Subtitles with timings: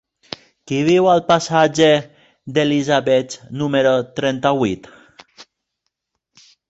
[0.69, 1.89] Qui viu al passatge
[2.55, 4.91] d'Elisabets número trenta-vuit?